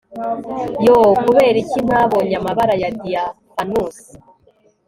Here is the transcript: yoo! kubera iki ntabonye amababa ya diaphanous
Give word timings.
yoo! 0.85 1.09
kubera 1.25 1.57
iki 1.63 1.79
ntabonye 1.87 2.35
amababa 2.39 2.73
ya 2.81 2.89
diaphanous 3.01 3.97